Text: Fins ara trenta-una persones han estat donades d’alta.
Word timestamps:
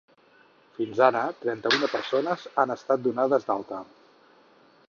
Fins 0.77 1.01
ara 1.07 1.21
trenta-una 1.43 1.91
persones 1.97 2.49
han 2.63 2.77
estat 2.79 3.07
donades 3.11 3.49
d’alta. 3.51 3.87